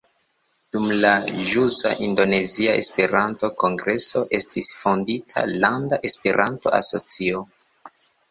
[0.75, 1.09] Dum la
[1.49, 7.45] ĵusa Indonezia Esperanto-kongreso estis fondita landa Esperanto-asocio.